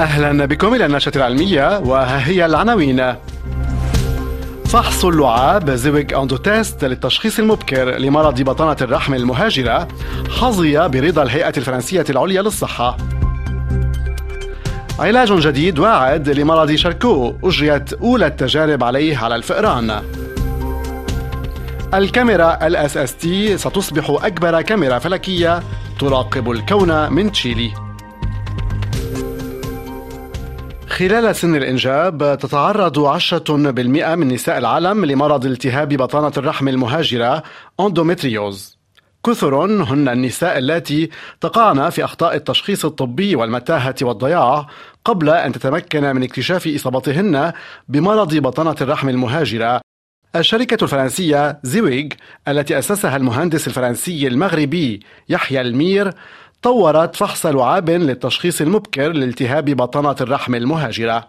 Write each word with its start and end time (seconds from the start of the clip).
أهلا 0.00 0.46
بكم 0.46 0.74
إلى 0.74 0.86
النشرة 0.86 1.16
العلمية 1.18 1.78
وها 1.78 2.28
هي 2.28 2.46
العناوين. 2.46 3.14
فحص 4.66 5.04
اللعاب 5.04 5.70
Ziwig 5.70 6.14
Endotest 6.14 6.84
للتشخيص 6.84 7.38
المبكر 7.38 7.98
لمرض 7.98 8.42
بطانة 8.42 8.76
الرحم 8.80 9.14
المهاجرة 9.14 9.88
حظي 10.40 10.88
برضا 10.88 11.22
الهيئة 11.22 11.52
الفرنسية 11.56 12.04
العليا 12.10 12.42
للصحة. 12.42 12.96
علاج 14.98 15.32
جديد 15.32 15.78
واعد 15.78 16.28
لمرض 16.28 16.74
شاركو 16.74 17.34
أجريت 17.44 17.92
أولى 17.92 18.26
التجارب 18.26 18.84
عليه 18.84 19.18
على 19.18 19.36
الفئران. 19.36 20.02
الكاميرا 21.94 22.66
LSST 22.66 23.58
ستصبح 23.58 24.10
أكبر 24.24 24.62
كاميرا 24.62 24.98
فلكية 24.98 25.62
تراقب 25.98 26.50
الكون 26.50 27.12
من 27.12 27.32
تشيلي. 27.32 27.89
خلال 31.00 31.36
سن 31.36 31.54
الإنجاب 31.54 32.38
تتعرض 32.38 32.98
عشرة 32.98 33.70
بالمئة 33.70 34.14
من 34.14 34.28
نساء 34.28 34.58
العالم 34.58 35.04
لمرض 35.04 35.46
التهاب 35.46 35.88
بطانة 35.88 36.32
الرحم 36.36 36.68
المهاجرة 36.68 37.42
أندومتريوز 37.80 38.78
كثر 39.26 39.54
هن 39.64 40.08
النساء 40.08 40.58
اللاتي 40.58 41.10
تقعن 41.40 41.90
في 41.90 42.04
أخطاء 42.04 42.34
التشخيص 42.34 42.84
الطبي 42.84 43.36
والمتاهة 43.36 43.94
والضياع 44.02 44.66
قبل 45.04 45.30
أن 45.30 45.52
تتمكن 45.52 46.02
من 46.16 46.22
اكتشاف 46.22 46.68
إصابتهن 46.68 47.52
بمرض 47.88 48.34
بطانة 48.34 48.76
الرحم 48.80 49.08
المهاجرة. 49.08 49.80
الشركة 50.36 50.84
الفرنسية 50.84 51.60
زيويغ 51.62 52.08
التي 52.48 52.78
أسسها 52.78 53.16
المهندس 53.16 53.66
الفرنسي 53.66 54.26
المغربي 54.26 55.00
يحيى 55.28 55.60
المير 55.60 56.12
طورت 56.62 57.16
فحص 57.16 57.46
لعاب 57.46 57.90
للتشخيص 57.90 58.60
المبكر 58.60 59.12
لالتهاب 59.12 59.64
بطانة 59.64 60.16
الرحم 60.20 60.54
المهاجرة. 60.54 61.28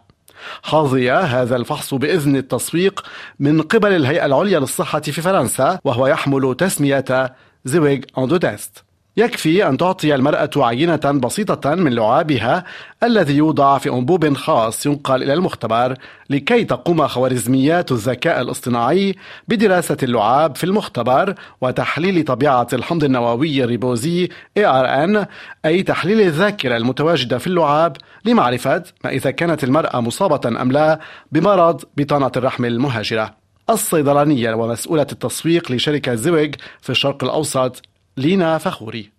حظي 0.64 1.11
هذا 1.11 1.55
الفحص 1.55 1.94
بإذن 1.94 2.36
التسويق 2.36 3.03
من 3.39 3.61
قبل 3.61 3.92
الهيئة 3.94 4.25
العليا 4.25 4.59
للصحة 4.59 5.02
في 5.02 5.22
فرنسا 5.22 5.80
وهو 5.83 6.08
يحمل 6.08 6.55
تسمية 6.55 7.36
زويغ 7.66 8.00
أندودست. 8.17 8.83
يكفي 9.17 9.67
أن 9.67 9.78
تعطي 9.78 10.16
المرأة 10.16 10.50
عينة 10.58 10.95
بسيطة 10.95 11.76
من 11.76 11.94
لعابها 11.94 12.64
الذي 13.04 13.34
يوضع 13.34 13.78
في 13.78 13.90
أنبوب 13.90 14.34
خاص 14.34 14.86
ينقل 14.86 15.23
إلى 15.23 15.34
المختبر 15.34 15.98
لكي 16.30 16.64
تقوم 16.64 17.08
خوارزميات 17.08 17.92
الذكاء 17.92 18.42
الاصطناعي 18.42 19.16
بدراسة 19.48 19.98
اللعاب 20.04 20.56
في 20.56 20.64
المختبر 20.64 21.36
وتحليل 21.62 22.23
طبيعة 22.23 22.67
الحمض 22.73 23.04
النووي 23.04 23.64
الريبوزي 23.64 24.30
ARN 24.59 25.26
أي 25.66 25.84
تحليل 25.84 26.22
الذاكرة 26.22 26.78
المتواجدة 26.78 27.38
في 27.38 27.48
اللعاب 27.48 27.98
لمعرفة 28.26 28.84
ما 29.04 29.09
إذا 29.09 29.32
كانت 29.32 29.64
المرأة 29.64 30.00
مصابة 30.00 30.62
أم 30.62 30.72
لا 30.72 31.00
بمرض 31.32 31.82
بطانة 31.98 32.32
الرحم 32.38 32.66
المهاجرة. 32.66 33.36
الصيدلانية 33.70 34.54
ومسؤولة 34.54 35.08
التسويق 35.12 35.72
لشركة 35.72 36.16
Ziwig 36.16 36.55
في 36.82 36.89
الشرق 36.89 37.23
الأوسط 37.23 37.82
لينا 38.22 38.58
فخوري. 38.58 39.11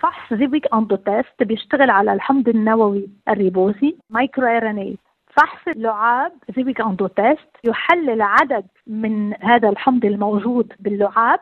فحص 0.00 0.34
Ziwig 0.34 0.74
Endotest 0.74 1.42
بيشتغل 1.42 1.90
على 1.90 2.12
الحمض 2.12 2.48
النووي 2.48 3.08
الريبوزي 3.28 3.96
micro-RNAs 4.10 4.96
فحص 5.36 5.68
اللعاب 5.68 6.32
Ziwig 6.56 6.80
Endotest 6.80 7.48
يحلل 7.64 8.22
عدد 8.22 8.66
من 8.86 9.34
هذا 9.42 9.68
الحمض 9.68 10.04
الموجود 10.04 10.72
باللعاب. 10.80 11.40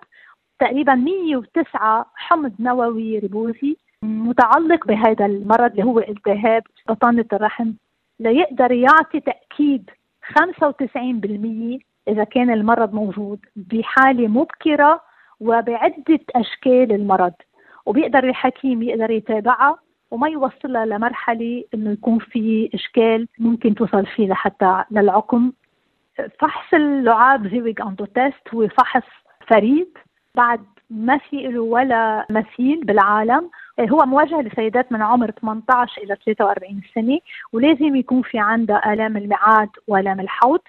تقريبا 0.61 0.95
109 0.95 2.07
حمض 2.15 2.53
نووي 2.59 3.19
ريبوزي 3.19 3.77
متعلق 4.03 4.87
بهذا 4.87 5.27
المرض 5.27 5.71
اللي 5.71 5.85
هو 5.85 5.99
التهاب 5.99 6.63
بطانة 6.89 7.25
الرحم. 7.33 7.73
ليقدر 8.21 8.73
يعطي 8.73 9.21
تأكيد 9.21 9.91
95% 10.23 11.79
إذا 12.09 12.25
كان 12.25 12.51
المرض 12.51 12.95
موجود. 12.95 13.39
بحالة 13.57 14.29
مبكرة 14.29 15.06
وبعدة 15.41 16.21
أشكال 16.37 16.93
المرض. 16.93 17.33
وبيقدر 17.87 18.25
الحكيم 18.29 18.83
يقدر 18.83 19.11
يتابعها 19.11 19.79
وما 20.11 20.29
يوصلها 20.29 20.87
لمرحلة 20.87 21.65
إنه 21.75 21.91
يكون 21.91 22.19
في 22.19 22.71
إشكال 22.75 23.29
ممكن 23.39 23.75
توصل 23.75 24.07
فيه 24.07 24.29
لحتى 24.29 24.85
للعقم. 24.91 25.53
فحص 26.41 26.75
اللعاب 26.75 27.49
Ziwig 27.49 27.81
Endotest 27.81 28.55
هو 28.55 28.69
فحص 28.69 29.09
فريد. 29.49 29.99
بعد 30.35 30.61
ما 30.91 31.19
في 31.19 31.37
له 31.37 31.61
ولا 31.61 32.27
مثيل 32.31 32.85
بالعالم 32.85 33.51
هو 33.81 34.07
موجه 34.07 34.41
لسيدات 34.41 34.93
من 34.93 35.03
عمر 35.03 35.31
18 35.31 36.03
إلى 36.03 36.17
43 36.27 36.81
سنة 36.95 37.19
ولازم 37.53 37.97
يكون 37.97 38.23
في 38.23 38.39
عندها 38.39 38.93
آلام 38.93 39.17
الميعاد 39.17 39.69
وآلام 39.89 40.21
الحوض 40.21 40.61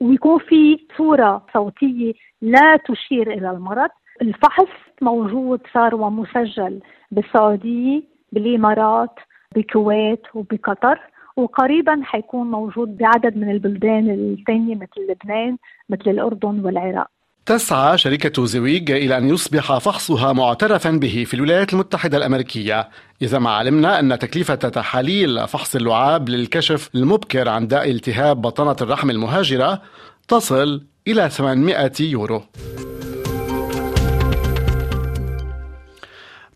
ويكون 0.00 0.38
في 0.38 0.86
صورة 0.96 1.46
صوتية 1.52 2.12
لا 2.42 2.76
تشير 2.76 3.30
إلى 3.32 3.50
المرض. 3.50 3.90
الفحص 4.22 4.68
موجود 5.02 5.60
صار 5.74 5.94
ومسجل 5.94 6.80
بالسعودية 7.10 8.02
بالإمارات 8.32 9.14
بالكويت 9.54 10.22
وبقطر 10.34 10.98
وقريبا 11.36 12.00
حيكون 12.02 12.50
موجود 12.50 12.96
بعدد 12.96 13.36
من 13.36 13.50
البلدان 13.50 14.10
الثانية 14.10 14.74
مثل 14.74 15.10
لبنان 15.10 15.56
مثل 15.88 16.10
الأردن 16.10 16.60
والعراق. 16.64 17.06
تسعى 17.46 17.98
شركة 17.98 18.44
زويج 18.44 18.90
إلى 18.90 19.18
أن 19.18 19.28
يصبح 19.28 19.78
فحصها 19.78 20.32
معترفا 20.32 20.90
به 20.90 21.24
في 21.26 21.34
الولايات 21.34 21.72
المتحدة 21.72 22.16
الأمريكية 22.16 22.88
إذا 23.22 23.38
ما 23.38 23.50
علمنا 23.50 24.00
أن 24.00 24.18
تكلفة 24.18 24.54
تحاليل 24.54 25.48
فحص 25.48 25.76
اللعاب 25.76 26.28
للكشف 26.28 26.90
المبكر 26.94 27.48
عن 27.48 27.68
داء 27.68 27.90
التهاب 27.90 28.42
بطنة 28.42 28.76
الرحم 28.80 29.10
المهاجرة 29.10 29.82
تصل 30.28 30.86
إلى 31.08 31.30
800 31.30 31.92
يورو. 32.00 32.42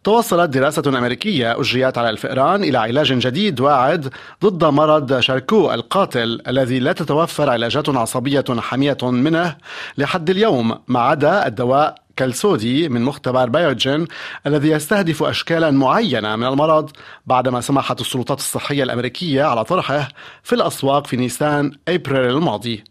توصلت 0.05 0.51
دراسة 0.51 0.83
أمريكية 0.99 1.61
أجريت 1.61 1.99
على 1.99 2.11
الفئران 2.11 2.65
إلى 2.65 2.79
علاج 2.79 3.13
جديد 3.13 3.61
واعد 3.61 4.15
ضد 4.45 4.65
مرض 4.65 5.21
شاركو 5.21 5.73
القاتل 5.73 6.43
الذي 6.49 6.79
لا 6.79 6.93
تتوفر 6.93 7.51
علاجات 7.51 7.89
عصبية 7.89 8.45
حامية 8.59 8.97
منه 9.03 9.57
لحد 9.99 10.31
اليوم 10.31 10.79
ما 10.89 11.01
عدا 11.01 11.47
الدواء 11.47 11.95
كالسودي 12.17 12.89
من 12.89 13.03
مختبر 13.03 13.49
بايوجين 13.49 14.07
الذي 14.47 14.71
يستهدف 14.71 15.23
أشكالا 15.23 15.71
معينة 15.71 16.37
من 16.37 16.47
المرض 16.47 16.91
بعدما 17.27 17.61
سمحت 17.61 18.01
السلطات 18.01 18.39
الصحية 18.39 18.83
الأمريكية 18.83 19.45
على 19.45 19.65
طرحه 19.65 20.09
في 20.43 20.55
الأسواق 20.55 21.07
في 21.07 21.17
نيسان 21.17 21.73
أبريل 21.89 22.31
الماضي. 22.31 22.85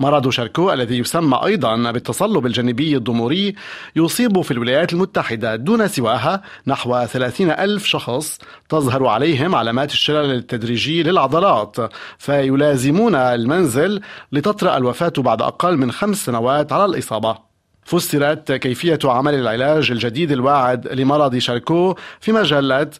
مرض 0.00 0.30
شاركو 0.30 0.72
الذي 0.72 0.98
يسمى 0.98 1.40
أيضا 1.44 1.90
بالتصلب 1.90 2.46
الجانبي 2.46 2.96
الضموري 2.96 3.54
يصيب 3.96 4.40
في 4.40 4.50
الولايات 4.50 4.92
المتحدة 4.92 5.56
دون 5.56 5.88
سواها 5.88 6.42
نحو 6.66 7.06
30 7.06 7.50
ألف 7.50 7.84
شخص 7.84 8.38
تظهر 8.68 9.06
عليهم 9.06 9.54
علامات 9.54 9.92
الشلل 9.92 10.30
التدريجي 10.30 11.02
للعضلات 11.02 11.76
فيلازمون 12.18 13.14
المنزل 13.14 14.00
لتطرأ 14.32 14.76
الوفاة 14.76 15.12
بعد 15.18 15.42
أقل 15.42 15.76
من 15.76 15.92
خمس 15.92 16.24
سنوات 16.24 16.72
على 16.72 16.84
الإصابة. 16.84 17.53
فسرت 17.84 18.52
كيفية 18.52 18.98
عمل 19.04 19.34
العلاج 19.34 19.90
الجديد 19.90 20.32
الواعد 20.32 20.88
لمرض 20.88 21.38
شاركو 21.38 21.94
في 22.20 22.32
مجلة 22.32 22.90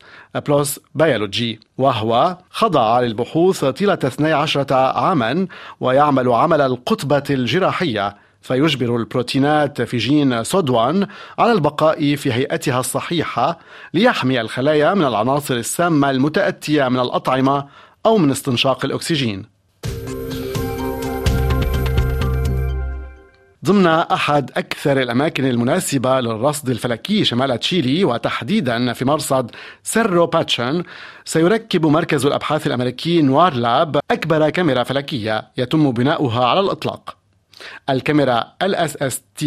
PLOS 0.47 0.80
Biology 0.94 1.60
وهو 1.78 2.38
خضع 2.50 3.00
للبحوث 3.00 3.64
طيلة 3.64 3.98
12 4.04 4.66
عاما 4.74 5.46
ويعمل 5.80 6.28
عمل 6.28 6.60
القطبة 6.60 7.22
الجراحية 7.30 8.16
فيجبر 8.42 8.96
البروتينات 8.96 9.82
في 9.82 9.96
جين 9.96 10.44
SOD1 10.44 11.06
على 11.38 11.52
البقاء 11.52 12.16
في 12.16 12.32
هيئتها 12.32 12.80
الصحيحة 12.80 13.58
ليحمي 13.94 14.40
الخلايا 14.40 14.94
من 14.94 15.04
العناصر 15.04 15.54
السامة 15.54 16.10
المتأتية 16.10 16.88
من 16.88 17.00
الأطعمة 17.00 17.66
أو 18.06 18.19
من 18.19 18.30
استنشاق 18.30 18.84
الأكسجين. 18.84 19.53
ضمن 23.64 23.87
أحد 23.87 24.50
أكثر 24.56 25.02
الأماكن 25.02 25.44
المناسبة 25.44 26.20
للرصد 26.20 26.70
الفلكي 26.70 27.25
شمال 27.25 27.58
تشيلي 27.58 28.05
وتحديدا 28.05 28.93
في 28.93 29.05
مرصد 29.05 29.50
سيرو 29.82 30.26
باتشون 30.26 30.82
سيركب 31.25 31.87
مركز 31.87 32.26
الأبحاث 32.26 32.66
الأمريكي 32.66 33.22
NOIRLab 33.22 34.00
أكبر 34.11 34.50
كاميرا 34.50 34.82
فلكية 34.82 35.50
يتم 35.56 35.90
بناؤها 35.90 36.44
على 36.46 36.61
الإطلاق. 36.61 37.24
الكاميرا 37.90 38.44
LSST 38.64 39.44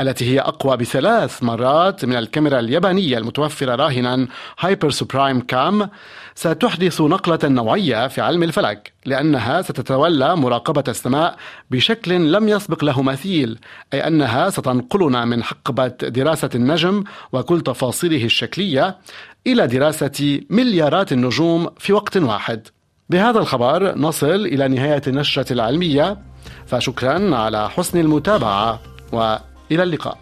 التي 0.00 0.34
هي 0.34 0.40
أقوى 0.40 0.76
بثلاث 0.76 1.42
مرات 1.42 2.04
من 2.04 2.16
الكاميرا 2.16 2.58
اليابانية 2.58 3.18
المتوفرة 3.18 3.74
راهنا 3.74 4.28
Hyper 4.58 4.90
Suprime-Cam 4.90 5.88
ستحدث 6.34 7.00
نقلة 7.00 7.38
نوعية 7.44 8.08
في 8.08 8.20
علم 8.20 8.42
الفلك 8.42 8.92
لأنها 9.04 9.62
ستتولى 9.62 10.36
مراقبة 10.36 10.84
السماء 10.88 11.36
بشكل 11.70 12.32
لم 12.32 12.48
يسبق 12.48 12.84
له 12.84 13.02
مثيل 13.02 13.58
أي 13.94 14.06
أنها 14.06 14.50
ستنقلنا 14.50 15.24
من 15.24 15.42
حقبة 15.42 15.86
دراسة 15.88 16.50
النجم 16.54 17.04
وكل 17.32 17.60
تفاصيله 17.60 18.24
الشكلية 18.24 18.98
إلى 19.46 19.66
دراسة 19.66 20.40
مليارات 20.50 21.12
النجوم 21.12 21.70
في 21.78 21.92
وقت 21.92 22.16
واحد. 22.16 22.66
بهذا 23.10 23.38
الخبر 23.38 23.98
نصل 23.98 24.46
إلى 24.46 24.68
نهاية 24.68 25.02
النشرة 25.06 25.52
العلمية. 25.52 26.18
فشكرا 26.66 27.36
على 27.36 27.70
حسن 27.70 27.98
المتابعة 27.98 28.80
وإلى 29.12 29.82
اللقاء. 29.82 30.18